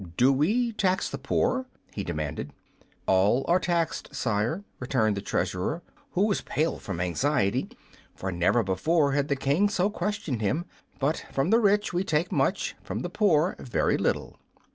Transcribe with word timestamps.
"Do 0.17 0.33
we 0.33 0.71
tax 0.71 1.11
the 1.11 1.19
poor?" 1.19 1.67
he 1.93 2.03
demanded. 2.03 2.53
"All 3.05 3.45
are 3.47 3.59
taxed, 3.59 4.15
sire," 4.15 4.63
returned 4.79 5.15
the 5.15 5.21
Treasurer, 5.21 5.83
who 6.13 6.25
was 6.25 6.41
pale 6.41 6.79
from 6.79 6.99
anxiety, 6.99 7.69
for 8.15 8.31
never 8.31 8.63
before 8.63 9.11
had 9.11 9.27
the 9.27 9.35
King 9.35 9.69
so 9.69 9.91
questioned 9.91 10.41
him, 10.41 10.65
"but 10.97 11.23
from 11.31 11.51
the 11.51 11.59
rich 11.59 11.93
we 11.93 12.03
take 12.03 12.31
much, 12.31 12.75
from 12.81 13.01
the 13.01 13.11
poor 13.11 13.55
very 13.59 13.95
little." 13.95 14.39